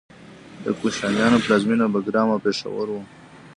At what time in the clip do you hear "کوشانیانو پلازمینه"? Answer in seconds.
0.79-1.85